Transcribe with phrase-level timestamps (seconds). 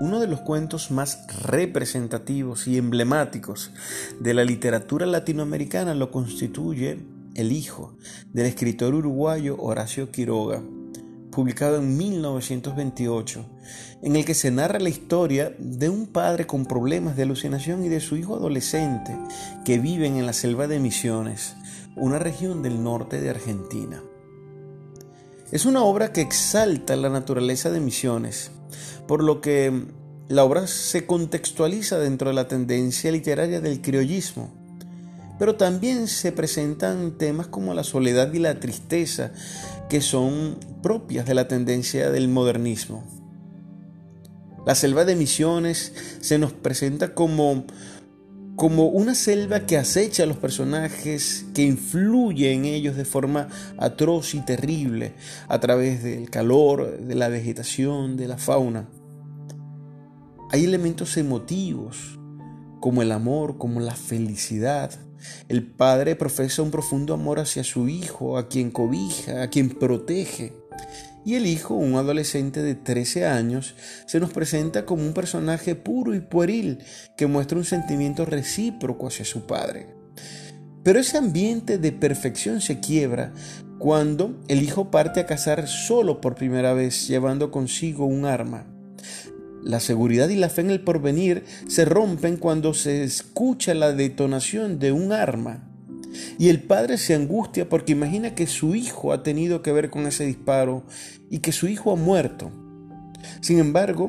[0.00, 3.70] Uno de los cuentos más representativos y emblemáticos
[4.18, 7.00] de la literatura latinoamericana lo constituye
[7.34, 7.98] El Hijo,
[8.32, 10.62] del escritor uruguayo Horacio Quiroga,
[11.30, 13.44] publicado en 1928,
[14.00, 17.90] en el que se narra la historia de un padre con problemas de alucinación y
[17.90, 19.14] de su hijo adolescente
[19.66, 21.56] que viven en la selva de Misiones,
[21.94, 24.02] una región del norte de Argentina.
[25.52, 28.52] Es una obra que exalta la naturaleza de Misiones,
[29.08, 29.84] por lo que
[30.28, 34.54] la obra se contextualiza dentro de la tendencia literaria del criollismo,
[35.40, 39.32] pero también se presentan temas como la soledad y la tristeza
[39.88, 43.02] que son propias de la tendencia del modernismo.
[44.64, 47.64] La selva de Misiones se nos presenta como
[48.60, 54.34] como una selva que acecha a los personajes, que influye en ellos de forma atroz
[54.34, 55.14] y terrible
[55.48, 58.86] a través del calor, de la vegetación, de la fauna.
[60.50, 62.18] Hay elementos emotivos,
[62.80, 64.90] como el amor, como la felicidad.
[65.48, 70.52] El padre profesa un profundo amor hacia su hijo, a quien cobija, a quien protege
[71.24, 73.74] y el hijo, un adolescente de 13 años,
[74.06, 76.78] se nos presenta como un personaje puro y pueril
[77.16, 79.88] que muestra un sentimiento recíproco hacia su padre.
[80.82, 83.34] Pero ese ambiente de perfección se quiebra
[83.78, 88.66] cuando el hijo parte a cazar solo por primera vez, llevando consigo un arma.
[89.62, 94.78] La seguridad y la fe en el porvenir se rompen cuando se escucha la detonación
[94.78, 95.69] de un arma
[96.38, 100.06] y el padre se angustia porque imagina que su hijo ha tenido que ver con
[100.06, 100.84] ese disparo
[101.30, 102.50] y que su hijo ha muerto.
[103.40, 104.08] Sin embargo,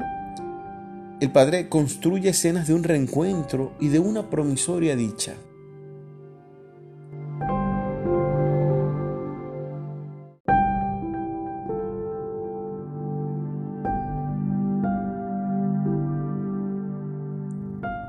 [1.20, 5.36] el padre construye escenas de un reencuentro y de una promisoria dicha.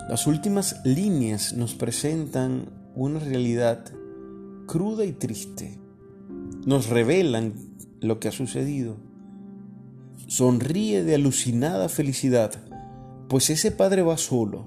[0.09, 3.85] Las últimas líneas nos presentan una realidad
[4.67, 5.79] cruda y triste.
[6.67, 7.55] Nos revelan
[8.01, 8.97] lo que ha sucedido.
[10.27, 12.53] Sonríe de alucinada felicidad,
[13.29, 14.67] pues ese padre va solo,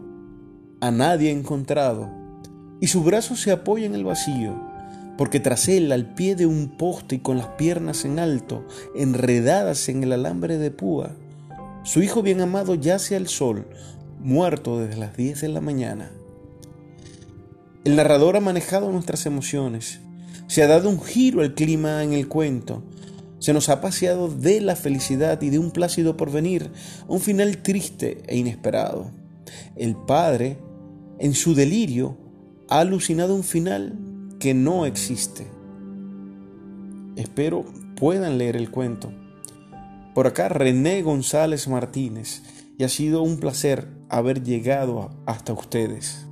[0.81, 2.11] a nadie ha encontrado,
[2.81, 4.53] y su brazo se apoya en el vacío,
[5.17, 8.65] porque tras él, al pie de un poste y con las piernas en alto,
[8.95, 11.11] enredadas en el alambre de púa,
[11.83, 13.67] su hijo bien amado yace al sol,
[14.19, 16.11] muerto desde las 10 de la mañana.
[17.85, 19.99] El narrador ha manejado nuestras emociones,
[20.47, 22.81] se ha dado un giro al clima en el cuento,
[23.37, 26.71] se nos ha paseado de la felicidad y de un plácido porvenir
[27.07, 29.11] a un final triste e inesperado.
[29.75, 30.57] El padre,
[31.19, 32.17] en su delirio,
[32.69, 33.99] ha alucinado un final
[34.39, 35.45] que no existe.
[37.15, 39.13] Espero puedan leer el cuento.
[40.15, 42.41] Por acá René González Martínez
[42.79, 46.25] y ha sido un placer haber llegado hasta ustedes.